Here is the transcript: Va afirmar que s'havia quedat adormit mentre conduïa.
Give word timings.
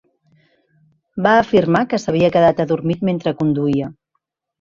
Va 1.27 1.33
afirmar 1.41 1.81
que 1.91 1.99
s'havia 2.03 2.31
quedat 2.37 2.61
adormit 2.65 3.05
mentre 3.11 3.35
conduïa. 3.43 3.91